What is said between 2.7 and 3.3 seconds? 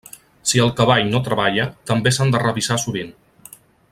sovint.